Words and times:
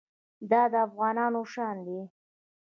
دا 0.51 0.61
د 0.71 0.73
افغانانو 0.87 1.41
شان 1.53 1.77
دی. 1.87 2.01